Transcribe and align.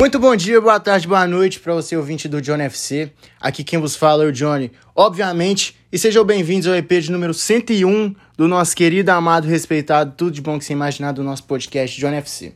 Muito 0.00 0.18
bom 0.18 0.34
dia, 0.34 0.58
boa 0.62 0.80
tarde, 0.80 1.06
boa 1.06 1.26
noite 1.26 1.60
para 1.60 1.74
você 1.74 1.94
ouvinte 1.94 2.26
do 2.26 2.40
Johnny 2.40 2.62
FC. 2.62 3.12
Aqui 3.38 3.62
quem 3.62 3.78
vos 3.78 3.94
fala 3.94 4.24
é 4.24 4.28
o 4.28 4.32
Johnny, 4.32 4.72
obviamente, 4.96 5.76
e 5.92 5.98
sejam 5.98 6.24
bem-vindos 6.24 6.66
ao 6.66 6.74
EP 6.74 6.90
de 6.90 7.12
número 7.12 7.34
101 7.34 8.14
do 8.34 8.48
nosso 8.48 8.74
querido, 8.74 9.10
amado, 9.10 9.46
respeitado, 9.46 10.14
tudo 10.16 10.30
de 10.30 10.40
bom 10.40 10.58
que 10.58 10.64
você 10.64 10.72
imaginar 10.72 11.12
do 11.12 11.22
nosso 11.22 11.44
podcast 11.44 12.00
Johnny 12.00 12.16
FC. 12.16 12.54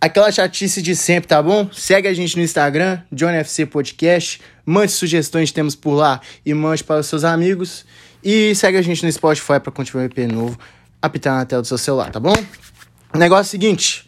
Aquela 0.00 0.32
chatice 0.32 0.82
de 0.82 0.96
sempre, 0.96 1.28
tá 1.28 1.40
bom? 1.40 1.70
Segue 1.72 2.08
a 2.08 2.12
gente 2.12 2.36
no 2.36 2.42
Instagram, 2.42 3.00
Johnny 3.12 3.36
FC 3.36 3.66
Podcast, 3.66 4.40
mande 4.66 4.90
sugestões 4.90 5.50
que 5.50 5.54
temos 5.54 5.76
por 5.76 5.94
lá 5.94 6.20
e 6.44 6.52
mande 6.54 6.82
para 6.82 6.98
os 6.98 7.06
seus 7.06 7.22
amigos. 7.22 7.86
E 8.20 8.52
segue 8.56 8.78
a 8.78 8.82
gente 8.82 9.04
no 9.06 9.12
Spotify 9.12 9.60
para 9.60 9.70
continuar 9.70 10.02
o 10.02 10.06
EP 10.06 10.28
novo 10.28 10.58
apitar 11.00 11.36
na 11.36 11.46
tela 11.46 11.62
do 11.62 11.68
seu 11.68 11.78
celular, 11.78 12.10
tá 12.10 12.18
bom? 12.18 12.34
O 13.14 13.16
negócio 13.16 13.42
é 13.42 13.46
o 13.46 13.50
seguinte. 13.52 14.03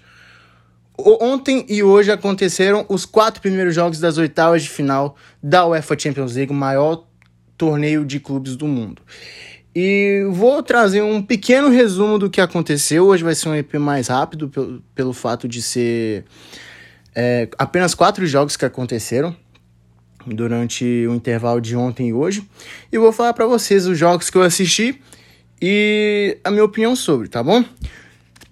Ontem 0.98 1.64
e 1.68 1.82
hoje 1.82 2.10
aconteceram 2.10 2.86
os 2.88 3.04
quatro 3.04 3.40
primeiros 3.40 3.74
jogos 3.74 4.00
das 4.00 4.16
oitavas 4.16 4.62
de 4.62 4.70
final 4.70 5.16
da 5.42 5.66
UEFA 5.66 5.98
Champions 5.98 6.34
League, 6.34 6.52
o 6.52 6.54
maior 6.54 7.04
torneio 7.56 8.04
de 8.04 8.18
clubes 8.18 8.56
do 8.56 8.66
mundo. 8.66 9.02
E 9.74 10.26
vou 10.30 10.62
trazer 10.62 11.02
um 11.02 11.20
pequeno 11.20 11.68
resumo 11.68 12.18
do 12.18 12.30
que 12.30 12.40
aconteceu. 12.40 13.06
Hoje 13.06 13.22
vai 13.22 13.34
ser 13.34 13.50
um 13.50 13.54
EP 13.54 13.74
mais 13.74 14.08
rápido, 14.08 14.48
pelo, 14.48 14.82
pelo 14.94 15.12
fato 15.12 15.46
de 15.46 15.60
ser 15.60 16.24
é, 17.14 17.46
apenas 17.58 17.94
quatro 17.94 18.26
jogos 18.26 18.56
que 18.56 18.64
aconteceram 18.64 19.36
durante 20.26 20.84
o 21.06 21.14
intervalo 21.14 21.60
de 21.60 21.76
ontem 21.76 22.08
e 22.08 22.12
hoje. 22.14 22.42
E 22.90 22.98
vou 22.98 23.12
falar 23.12 23.34
para 23.34 23.46
vocês 23.46 23.86
os 23.86 23.98
jogos 23.98 24.30
que 24.30 24.38
eu 24.38 24.42
assisti 24.42 25.00
e 25.60 26.38
a 26.42 26.50
minha 26.50 26.64
opinião 26.64 26.96
sobre, 26.96 27.28
tá 27.28 27.42
bom? 27.42 27.62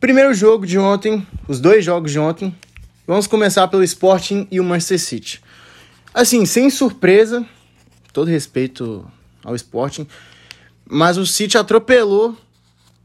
Primeiro 0.04 0.34
jogo 0.34 0.66
de 0.66 0.78
ontem, 0.78 1.26
os 1.48 1.58
dois 1.58 1.82
jogos 1.82 2.12
de 2.12 2.18
ontem. 2.18 2.54
Vamos 3.06 3.26
começar 3.26 3.66
pelo 3.68 3.82
Sporting 3.82 4.46
e 4.50 4.60
o 4.60 4.62
Manchester 4.62 5.00
City. 5.00 5.42
Assim, 6.12 6.44
sem 6.44 6.68
surpresa, 6.68 7.42
todo 8.12 8.28
respeito 8.28 9.10
ao 9.42 9.56
Sporting, 9.56 10.06
mas 10.86 11.16
o 11.16 11.24
City 11.24 11.56
atropelou 11.56 12.36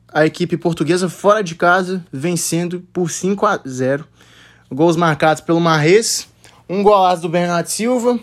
a 0.10 0.26
equipe 0.26 0.58
portuguesa 0.58 1.08
fora 1.08 1.42
de 1.42 1.56
casa, 1.56 2.06
vencendo 2.12 2.86
por 2.92 3.10
5 3.10 3.46
a 3.46 3.62
0. 3.66 4.06
Gols 4.70 4.98
marcados 4.98 5.42
pelo 5.42 5.62
Marrez, 5.62 6.28
um 6.68 6.84
golaço 6.84 7.22
do 7.22 7.30
Bernardo 7.30 7.68
Silva, 7.68 8.20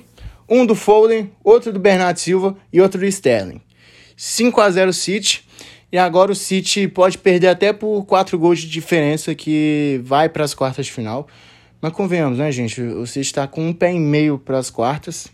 um 0.47 0.67
do 0.67 0.75
Foden, 0.75 1.33
outro 1.43 1.73
do 1.73 1.81
Bernardo 1.81 2.19
Silva 2.19 2.55
e 2.71 2.83
outro 2.83 3.01
do 3.01 3.07
Sterling. 3.07 3.63
5 4.19 4.61
a 4.61 4.71
0 4.71 4.93
City. 4.93 5.47
E 5.97 5.99
agora 5.99 6.31
o 6.31 6.35
City 6.35 6.87
pode 6.87 7.17
perder 7.17 7.49
até 7.49 7.73
por 7.73 8.05
4 8.05 8.39
gols 8.39 8.59
de 8.59 8.69
diferença 8.69 9.35
que 9.35 9.99
vai 10.05 10.29
para 10.29 10.45
as 10.45 10.53
quartas 10.53 10.85
de 10.85 10.93
final. 10.93 11.27
Mas 11.81 11.91
convenhamos, 11.95 12.37
né, 12.37 12.53
gente? 12.53 12.83
O 12.83 13.07
City 13.07 13.21
está 13.21 13.47
com 13.47 13.67
um 13.67 13.73
pé 13.73 13.95
e 13.95 13.99
meio 13.99 14.39
para 14.39 14.59
as 14.59 14.69
quartas. 14.69 15.27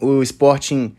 O 0.00 0.20
Sporting 0.20 0.92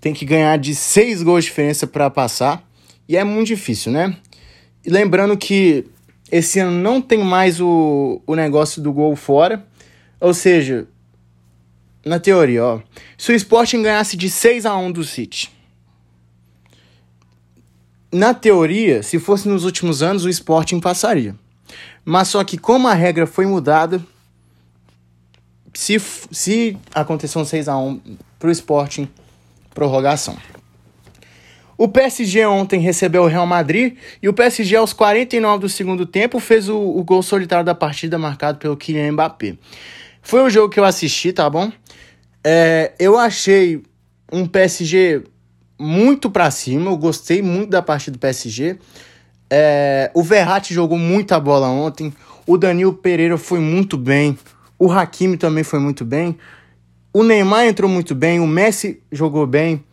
tem 0.00 0.14
que 0.14 0.24
ganhar 0.24 0.56
de 0.56 0.74
6 0.74 1.22
gols 1.22 1.44
de 1.44 1.50
diferença 1.50 1.86
para 1.86 2.08
passar. 2.08 2.66
E 3.06 3.14
é 3.14 3.22
muito 3.24 3.48
difícil, 3.48 3.92
né? 3.92 4.16
E 4.82 4.88
lembrando 4.88 5.36
que 5.36 5.84
esse 6.30 6.60
ano 6.60 6.72
não 6.72 6.98
tem 6.98 7.22
mais 7.22 7.60
o, 7.60 8.22
o 8.26 8.34
negócio 8.34 8.80
do 8.80 8.90
gol 8.90 9.14
fora. 9.14 9.66
Ou 10.18 10.32
seja, 10.32 10.88
na 12.06 12.18
teoria, 12.18 12.64
ó, 12.64 12.80
se 13.18 13.32
o 13.32 13.36
Sporting 13.36 13.82
ganhasse 13.82 14.16
de 14.16 14.30
6 14.30 14.64
a 14.64 14.74
1 14.78 14.92
do 14.92 15.04
City 15.04 15.52
na 18.12 18.34
teoria, 18.34 19.02
se 19.02 19.18
fosse 19.18 19.48
nos 19.48 19.64
últimos 19.64 20.02
anos, 20.02 20.24
o 20.24 20.28
Sporting 20.28 20.80
passaria. 20.80 21.34
Mas 22.04 22.28
só 22.28 22.44
que 22.44 22.58
como 22.58 22.86
a 22.86 22.94
regra 22.94 23.26
foi 23.26 23.46
mudada, 23.46 24.04
se, 25.72 25.98
se 26.30 26.76
acontecer 26.94 27.38
um 27.38 27.42
6x1 27.42 28.00
pro 28.38 28.50
Sporting, 28.50 29.08
prorrogação. 29.74 30.36
O 31.78 31.88
PSG 31.88 32.44
ontem 32.44 32.78
recebeu 32.80 33.22
o 33.22 33.26
Real 33.26 33.46
Madrid 33.46 33.96
e 34.22 34.28
o 34.28 34.32
PSG 34.32 34.76
aos 34.76 34.92
49 34.92 35.62
do 35.62 35.68
segundo 35.68 36.04
tempo 36.04 36.38
fez 36.38 36.68
o, 36.68 36.78
o 36.78 37.02
gol 37.02 37.22
solitário 37.22 37.64
da 37.64 37.74
partida 37.74 38.18
marcado 38.18 38.58
pelo 38.58 38.76
Kylian 38.76 39.12
Mbappé. 39.12 39.56
Foi 40.20 40.42
o 40.42 40.50
jogo 40.50 40.68
que 40.68 40.78
eu 40.78 40.84
assisti, 40.84 41.32
tá 41.32 41.48
bom? 41.48 41.72
É, 42.44 42.92
eu 42.98 43.18
achei 43.18 43.82
um 44.30 44.46
PSG 44.46 45.22
muito 45.78 46.30
para 46.30 46.50
cima. 46.50 46.90
Eu 46.90 46.96
gostei 46.96 47.42
muito 47.42 47.70
da 47.70 47.82
partida 47.82 48.16
do 48.16 48.20
PSG. 48.20 48.78
É, 49.50 50.10
o 50.14 50.22
Verratti 50.22 50.72
jogou 50.72 50.98
muita 50.98 51.38
bola 51.38 51.68
ontem. 51.68 52.12
O 52.46 52.56
Danilo 52.56 52.94
Pereira 52.94 53.36
foi 53.36 53.60
muito 53.60 53.96
bem. 53.96 54.38
O 54.78 54.90
Hakimi 54.90 55.36
também 55.36 55.62
foi 55.62 55.78
muito 55.78 56.04
bem. 56.04 56.38
O 57.12 57.22
Neymar 57.22 57.66
entrou 57.66 57.90
muito 57.90 58.14
bem. 58.14 58.40
O 58.40 58.46
Messi 58.46 59.02
jogou 59.12 59.46
bem. 59.46 59.84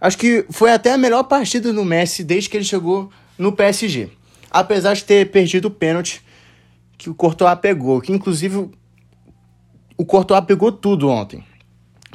Acho 0.00 0.18
que 0.18 0.44
foi 0.50 0.72
até 0.72 0.92
a 0.92 0.98
melhor 0.98 1.24
partida 1.24 1.72
do 1.72 1.84
Messi 1.84 2.24
desde 2.24 2.50
que 2.50 2.56
ele 2.56 2.64
chegou 2.64 3.10
no 3.38 3.52
PSG. 3.52 4.10
Apesar 4.50 4.94
de 4.94 5.04
ter 5.04 5.30
perdido 5.30 5.66
o 5.66 5.70
pênalti 5.70 6.22
que 6.96 7.08
o 7.08 7.14
Courtois 7.14 7.58
pegou. 7.60 8.00
Que 8.00 8.12
inclusive 8.12 8.68
o 9.96 10.04
Courtois 10.04 10.44
pegou 10.44 10.72
tudo 10.72 11.08
ontem. 11.08 11.44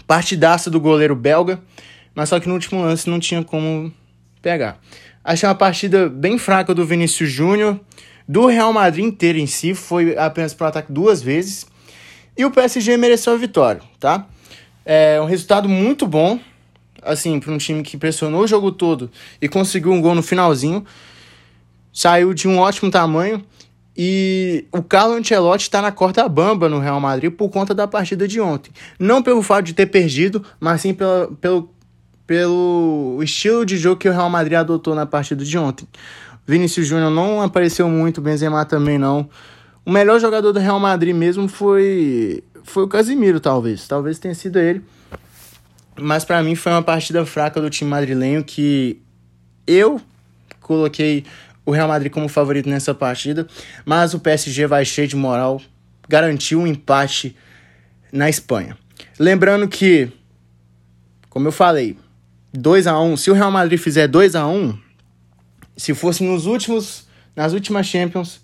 Partidaça 0.06 0.70
do 0.70 0.80
goleiro 0.80 1.16
belga 1.16 1.62
mas 2.16 2.30
só 2.30 2.40
que 2.40 2.48
no 2.48 2.54
último 2.54 2.82
lance 2.82 3.10
não 3.10 3.20
tinha 3.20 3.44
como 3.44 3.92
pegar. 4.42 4.80
Achei 5.24 5.48
uma 5.48 5.56
partida 5.56 6.10
bem 6.10 6.38
fraca 6.38 6.74
do 6.74 6.86
Vinícius 6.86 7.32
Júnior, 7.32 7.80
do 8.28 8.46
Real 8.48 8.72
Madrid 8.74 9.06
inteiro 9.06 9.38
em 9.38 9.48
si, 9.48 9.74
foi 9.74 10.18
apenas 10.18 10.54
para 10.54 10.66
o 10.66 10.68
ataque 10.68 10.92
duas 10.92 11.22
vezes, 11.22 11.66
e 12.38 12.46
o 12.46 12.52
PSG 12.52 12.98
mereceu 12.98 13.34
a 13.34 13.38
vitória, 13.38 13.82
tá? 14.00 14.28
É 14.86 15.20
um 15.22 15.26
resultado 15.26 15.70
muito 15.70 16.06
bom, 16.06 16.40
assim, 17.02 17.40
para 17.40 17.52
um 17.52 17.58
time 17.58 17.84
que 17.84 17.98
pressionou 17.98 18.42
o 18.42 18.48
jogo 18.48 18.72
todo 18.72 19.10
e 19.42 19.48
conseguiu 19.48 19.92
um 19.92 20.02
gol 20.02 20.16
no 20.16 20.24
finalzinho, 20.24 20.86
saiu 21.94 22.34
de 22.34 22.48
um 22.48 22.58
ótimo 22.60 22.92
tamanho, 22.92 23.44
e 23.96 24.66
o 24.72 24.82
Carlo 24.82 25.14
Ancelotti 25.14 25.64
está 25.66 25.82
na 25.82 25.92
corda 25.92 26.28
bamba 26.28 26.68
no 26.68 26.80
Real 26.80 27.00
Madrid 27.00 27.32
por 27.32 27.50
conta 27.50 27.76
da 27.76 27.88
partida 27.88 28.28
de 28.28 28.42
ontem. 28.42 28.72
Não 28.98 29.22
pelo 29.22 29.44
fato 29.44 29.66
de 29.66 29.74
ter 29.74 29.86
perdido, 29.86 30.44
mas 30.60 30.82
sim 30.82 30.96
pela, 30.96 31.30
pelo 31.40 31.70
pelo 32.26 33.20
estilo 33.22 33.66
de 33.66 33.78
jogo 33.78 34.00
que 34.00 34.08
o 34.08 34.12
Real 34.12 34.30
Madrid 34.30 34.58
adotou 34.58 34.96
na 34.96 35.06
partida 35.06 35.44
de 35.44 35.58
ontem. 35.58 35.88
Vinícius 36.46 36.88
Júnior 36.88 37.12
não 37.12 37.42
apareceu 37.42 37.88
muito, 37.90 38.22
Benzema 38.22 38.66
também 38.66 38.98
não. 38.98 39.30
O 39.86 39.92
melhor 39.92 40.20
jogador 40.20 40.52
do 40.52 40.60
Real 40.60 40.80
Madrid 40.80 41.16
mesmo 41.16 41.48
foi 41.48 42.44
foi 42.64 42.84
o 42.84 42.88
Casimiro, 42.88 43.40
talvez. 43.40 43.88
Talvez 43.88 44.20
tenha 44.20 44.34
sido 44.34 44.58
ele. 44.58 44.82
Mas 46.00 46.26
para 46.26 46.42
mim 46.42 46.56
foi 46.56 46.72
uma 46.72 46.82
partida 46.82 47.26
fraca 47.26 47.62
do 47.62 47.70
time 47.70 47.90
madrilenho 47.90 48.44
que 48.44 49.00
eu 49.68 50.02
coloquei 50.60 51.26
o 51.66 51.72
Real 51.72 51.88
Madrid 51.88 52.12
como 52.12 52.28
favorito 52.28 52.68
nessa 52.68 52.94
partida, 52.94 53.48
mas 53.86 54.14
o 54.14 54.20
PSG 54.20 54.66
vai 54.66 54.84
cheio 54.84 55.08
de 55.08 55.16
moral, 55.16 55.62
garantiu 56.10 56.60
um 56.60 56.68
empate 56.68 57.36
na 58.12 58.30
Espanha. 58.30 58.78
Lembrando 59.20 59.68
que, 59.68 60.10
como 61.30 61.48
eu 61.48 61.52
falei, 61.52 61.98
2 62.54 62.86
a 62.86 63.00
1 63.00 63.18
Se 63.18 63.32
o 63.32 63.34
Real 63.34 63.52
Madrid 63.52 63.80
fizer 63.80 64.08
2 64.08 64.36
a 64.36 64.48
1 64.48 64.78
se 65.76 65.94
fosse 65.94 66.24
nos 66.24 66.46
últimos, 66.46 67.08
nas 67.36 67.54
últimas 67.54 67.88
Champions, 67.88 68.42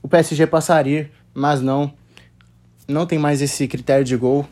o 0.00 0.08
PSG 0.08 0.46
passaria, 0.46 1.10
mas 1.34 1.60
não. 1.60 1.92
Não 2.86 3.04
tem 3.06 3.18
mais 3.18 3.42
esse 3.42 3.66
critério 3.66 4.04
de 4.04 4.16
gol. 4.16 4.46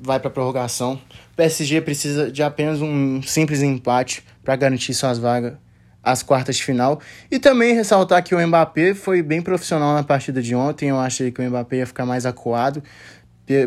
Vai 0.00 0.18
para 0.18 0.30
prorrogação. 0.30 0.94
O 1.32 1.36
PSG 1.36 1.80
precisa 1.80 2.30
de 2.30 2.42
apenas 2.42 2.80
um 2.80 3.22
simples 3.22 3.60
empate 3.62 4.24
para 4.42 4.56
garantir 4.56 4.94
suas 4.94 5.18
vagas 5.18 5.54
às 6.02 6.22
quartas 6.22 6.56
de 6.56 6.64
final. 6.64 7.00
E 7.30 7.38
também 7.38 7.74
ressaltar 7.74 8.22
que 8.22 8.34
o 8.34 8.46
Mbappé 8.46 8.94
foi 8.94 9.22
bem 9.22 9.42
profissional 9.42 9.94
na 9.94 10.02
partida 10.02 10.40
de 10.40 10.54
ontem. 10.54 10.88
Eu 10.88 10.98
achei 10.98 11.30
que 11.30 11.40
o 11.40 11.44
Mbappé 11.50 11.78
ia 11.78 11.86
ficar 11.86 12.06
mais 12.06 12.24
acuado, 12.24 12.82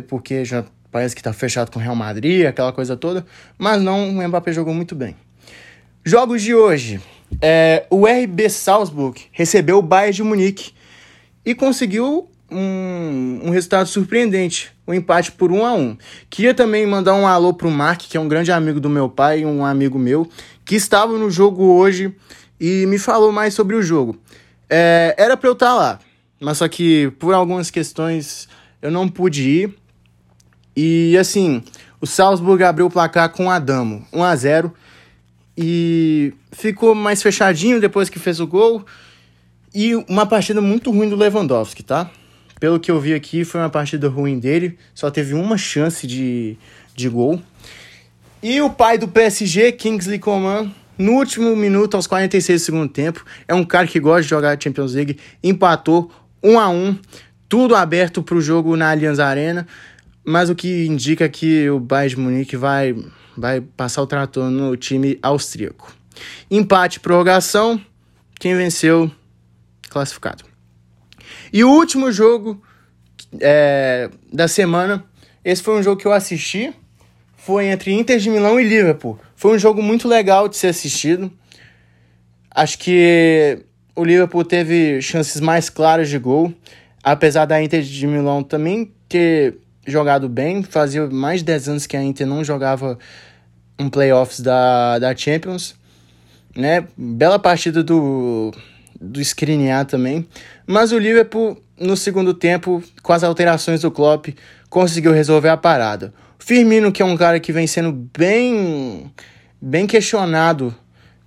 porque 0.07 0.43
já 0.43 0.65
parece 0.95 1.13
que 1.13 1.19
está 1.19 1.33
fechado 1.33 1.69
com 1.71 1.77
o 1.77 1.81
Real 1.81 1.93
Madrid, 1.93 2.45
aquela 2.45 2.71
coisa 2.71 2.95
toda, 2.95 3.25
mas 3.57 3.81
não, 3.81 4.11
o 4.11 4.25
Mbappé 4.25 4.53
jogou 4.53 4.73
muito 4.73 4.95
bem. 4.95 5.13
Jogos 6.05 6.41
de 6.41 6.55
hoje. 6.55 7.01
É, 7.41 7.85
o 7.89 8.05
RB 8.05 8.49
Salzburg 8.49 9.23
recebeu 9.33 9.79
o 9.79 9.81
Bayern 9.81 10.15
de 10.15 10.23
Munique 10.23 10.71
e 11.45 11.53
conseguiu 11.53 12.29
um, 12.49 13.41
um 13.43 13.49
resultado 13.49 13.87
surpreendente, 13.87 14.71
um 14.87 14.93
empate 14.93 15.33
por 15.33 15.51
1 15.51 15.65
a 15.65 15.73
1 15.73 15.97
Queria 16.29 16.53
também 16.53 16.87
mandar 16.87 17.13
um 17.15 17.27
alô 17.27 17.53
pro 17.53 17.69
Mark, 17.69 17.99
que 17.99 18.15
é 18.15 18.19
um 18.19 18.29
grande 18.29 18.53
amigo 18.53 18.79
do 18.79 18.89
meu 18.89 19.09
pai, 19.09 19.43
um 19.43 19.65
amigo 19.65 19.99
meu, 19.99 20.25
que 20.63 20.75
estava 20.75 21.17
no 21.17 21.29
jogo 21.29 21.73
hoje 21.73 22.15
e 22.57 22.85
me 22.85 22.97
falou 22.97 23.33
mais 23.33 23.53
sobre 23.53 23.75
o 23.75 23.81
jogo. 23.81 24.17
É, 24.69 25.13
era 25.17 25.35
para 25.35 25.49
eu 25.49 25.53
estar 25.53 25.71
tá 25.71 25.73
lá, 25.73 25.99
mas 26.39 26.59
só 26.59 26.69
que 26.69 27.11
por 27.19 27.33
algumas 27.33 27.69
questões 27.69 28.47
eu 28.81 28.89
não 28.89 29.09
pude 29.09 29.41
ir. 29.41 29.84
E 30.75 31.17
assim, 31.17 31.63
o 32.01 32.07
Salzburg 32.07 32.63
abriu 32.63 32.87
o 32.87 32.91
placar 32.91 33.29
com 33.29 33.45
o 33.45 33.49
Adamo, 33.49 34.05
1 34.11 34.23
a 34.23 34.35
0 34.35 34.73
e 35.57 36.33
ficou 36.51 36.93
mais 36.93 37.23
fechadinho 37.23 37.79
depois 37.79 38.09
que 38.09 38.19
fez 38.19 38.39
o 38.39 38.47
gol. 38.47 38.85
E 39.73 39.95
uma 39.95 40.25
partida 40.25 40.61
muito 40.61 40.91
ruim 40.91 41.09
do 41.09 41.15
Lewandowski, 41.15 41.83
tá? 41.83 42.09
pelo 42.59 42.79
que 42.79 42.89
eu 42.89 42.99
vi 42.99 43.13
aqui, 43.13 43.43
foi 43.43 43.61
uma 43.61 43.69
partida 43.69 44.07
ruim 44.07 44.39
dele. 44.39 44.77
Só 44.93 45.11
teve 45.11 45.33
uma 45.33 45.57
chance 45.57 46.07
de, 46.07 46.57
de 46.95 47.09
gol. 47.09 47.41
E 48.41 48.61
o 48.61 48.69
pai 48.69 48.97
do 48.97 49.07
PSG, 49.07 49.71
Kingsley 49.73 50.19
Coman, 50.19 50.71
no 50.97 51.13
último 51.13 51.55
minuto, 51.55 51.95
aos 51.95 52.07
46 52.07 52.61
do 52.61 52.65
segundo 52.65 52.89
tempo, 52.89 53.25
é 53.47 53.53
um 53.53 53.63
cara 53.63 53.87
que 53.87 53.99
gosta 53.99 54.21
de 54.21 54.29
jogar 54.29 54.61
Champions 54.61 54.93
League, 54.93 55.17
empatou 55.43 56.11
1 56.41 56.59
a 56.59 56.69
1 56.69 56.97
tudo 57.47 57.75
aberto 57.75 58.23
para 58.23 58.35
o 58.35 58.41
jogo 58.41 58.75
na 58.75 58.89
Allianz 58.89 59.19
Arena, 59.19 59.67
mas 60.25 60.49
o 60.49 60.55
que 60.55 60.85
indica 60.87 61.29
que 61.29 61.69
o 61.69 61.79
Bayern 61.79 62.15
de 62.15 62.21
Munique 62.21 62.57
vai, 62.57 62.95
vai 63.37 63.61
passar 63.61 64.01
o 64.01 64.07
trator 64.07 64.49
no 64.49 64.75
time 64.75 65.19
austríaco. 65.21 65.95
Empate, 66.49 66.99
prorrogação, 66.99 67.79
quem 68.39 68.55
venceu, 68.55 69.11
classificado. 69.89 70.43
E 71.53 71.63
o 71.63 71.69
último 71.69 72.11
jogo 72.11 72.61
é, 73.39 74.09
da 74.31 74.47
semana, 74.47 75.05
esse 75.43 75.61
foi 75.61 75.77
um 75.77 75.83
jogo 75.83 76.01
que 76.01 76.07
eu 76.07 76.11
assisti, 76.11 76.73
foi 77.37 77.67
entre 77.67 77.93
Inter 77.93 78.17
de 78.17 78.29
Milão 78.29 78.59
e 78.59 78.63
Liverpool. 78.63 79.19
Foi 79.35 79.55
um 79.55 79.59
jogo 79.59 79.81
muito 79.81 80.07
legal 80.07 80.49
de 80.49 80.57
ser 80.57 80.67
assistido. 80.67 81.31
Acho 82.49 82.79
que 82.79 83.59
o 83.95 84.03
Liverpool 84.03 84.43
teve 84.43 85.01
chances 85.01 85.39
mais 85.39 85.69
claras 85.69 86.09
de 86.09 86.17
gol, 86.17 86.51
apesar 87.03 87.45
da 87.45 87.61
Inter 87.61 87.83
de 87.83 88.07
Milão 88.07 88.41
também 88.41 88.91
ter 89.07 89.59
jogado 89.85 90.27
bem. 90.27 90.63
Fazia 90.63 91.07
mais 91.07 91.39
de 91.39 91.45
10 91.45 91.69
anos 91.69 91.87
que 91.87 91.95
a 91.95 92.03
Inter 92.03 92.25
não 92.27 92.43
jogava 92.43 92.97
um 93.77 93.89
playoffs 93.89 94.39
da, 94.39 94.99
da 94.99 95.15
Champions. 95.15 95.75
Né? 96.55 96.87
Bela 96.97 97.37
partida 97.37 97.83
do, 97.83 98.53
do 98.99 99.21
Skriniar 99.21 99.85
também. 99.85 100.27
Mas 100.65 100.91
o 100.91 100.97
Liverpool, 100.97 101.61
no 101.79 101.95
segundo 101.95 102.33
tempo, 102.33 102.83
com 103.03 103.13
as 103.13 103.23
alterações 103.23 103.81
do 103.81 103.91
Klopp, 103.91 104.27
conseguiu 104.69 105.11
resolver 105.11 105.49
a 105.49 105.57
parada. 105.57 106.13
Firmino, 106.39 106.91
que 106.91 107.01
é 107.01 107.05
um 107.05 107.17
cara 107.17 107.39
que 107.39 107.51
vem 107.51 107.67
sendo 107.67 107.91
bem, 107.91 109.11
bem 109.61 109.87
questionado 109.87 110.75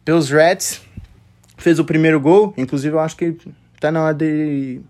pelos 0.04 0.30
Reds, 0.30 0.80
fez 1.56 1.78
o 1.78 1.84
primeiro 1.84 2.20
gol. 2.20 2.54
Inclusive, 2.56 2.94
eu 2.94 3.00
acho 3.00 3.16
que 3.16 3.36
tá 3.80 3.90
na 3.90 4.04
hora 4.04 4.14
de 4.14 4.80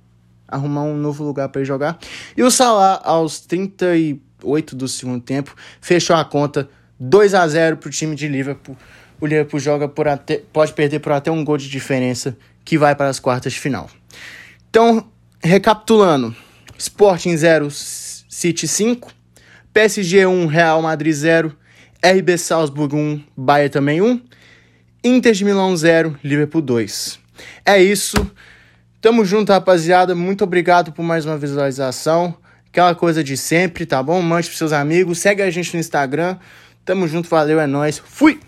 arrumar 0.48 0.82
um 0.82 0.96
novo 0.96 1.22
lugar 1.22 1.48
para 1.50 1.62
jogar. 1.62 1.98
E 2.36 2.42
o 2.42 2.50
Salah, 2.50 3.00
aos 3.04 3.40
38 3.40 4.74
do 4.74 4.88
segundo 4.88 5.22
tempo, 5.22 5.54
fechou 5.80 6.16
a 6.16 6.24
conta 6.24 6.68
2 6.98 7.34
a 7.34 7.46
0 7.46 7.76
para 7.76 7.88
o 7.88 7.90
time 7.90 8.16
de 8.16 8.26
Liverpool. 8.26 8.76
O 9.20 9.26
Liverpool 9.26 9.60
joga 9.60 9.88
por 9.88 10.08
até, 10.08 10.42
pode 10.52 10.72
perder 10.72 11.00
por 11.00 11.12
até 11.12 11.30
um 11.30 11.44
gol 11.44 11.58
de 11.58 11.68
diferença 11.68 12.36
que 12.64 12.78
vai 12.78 12.94
para 12.94 13.08
as 13.08 13.20
quartas 13.20 13.52
de 13.52 13.60
final. 13.60 13.88
Então, 14.70 15.06
recapitulando: 15.42 16.34
Sporting 16.76 17.36
0, 17.36 17.68
City 17.70 18.66
5, 18.66 19.12
PSG 19.72 20.26
1, 20.26 20.46
Real 20.46 20.82
Madrid 20.82 21.12
0, 21.12 21.56
RB 22.02 22.38
Salzburg 22.38 22.94
1, 22.94 23.24
Bayern 23.36 23.70
também 23.70 24.00
1, 24.00 24.20
Inter 25.02 25.32
de 25.32 25.44
Milão 25.44 25.76
0, 25.76 26.18
Liverpool 26.22 26.62
2. 26.62 27.18
É 27.64 27.82
isso. 27.82 28.30
Tamo 29.00 29.24
junto, 29.24 29.52
rapaziada. 29.52 30.12
Muito 30.12 30.42
obrigado 30.42 30.90
por 30.90 31.04
mais 31.04 31.24
uma 31.24 31.38
visualização. 31.38 32.34
Aquela 32.68 32.96
coisa 32.96 33.22
de 33.22 33.36
sempre, 33.36 33.86
tá 33.86 34.02
bom? 34.02 34.20
Mande 34.20 34.48
pros 34.48 34.58
seus 34.58 34.72
amigos. 34.72 35.20
Segue 35.20 35.40
a 35.40 35.50
gente 35.50 35.72
no 35.72 35.78
Instagram. 35.78 36.36
Tamo 36.84 37.06
junto, 37.06 37.28
valeu, 37.28 37.60
é 37.60 37.66
nóis. 37.66 38.02
Fui! 38.04 38.40